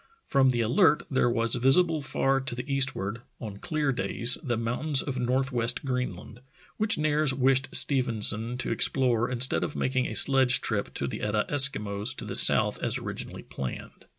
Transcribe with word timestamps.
From 0.25 0.49
the 0.49 0.61
Alert 0.61 1.03
there 1.11 1.29
was 1.29 1.53
visible 1.53 2.01
far 2.01 2.41
to 2.41 2.55
the 2.55 2.67
eastward, 2.67 3.21
on 3.39 3.57
clear 3.57 3.91
days, 3.91 4.35
the 4.41 4.57
mountains 4.57 5.03
of 5.03 5.19
north 5.19 5.51
west 5.51 5.85
Greenland, 5.85 6.39
which 6.77 6.97
Nares 6.97 7.35
wished 7.35 7.67
Stephenson 7.71 8.57
to 8.57 8.71
explore 8.71 9.29
instead 9.29 9.63
of 9.63 9.75
making 9.75 10.07
a 10.07 10.15
sledge 10.15 10.59
trip 10.59 10.91
to 10.95 11.05
the 11.05 11.19
Etah 11.21 11.45
Eskimos 11.51 12.15
to 12.15 12.25
the 12.25 12.35
south 12.35 12.81
as 12.81 12.97
originally 12.97 13.43
planned. 13.43 14.05